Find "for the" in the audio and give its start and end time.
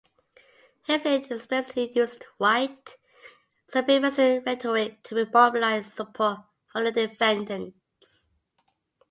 6.71-6.91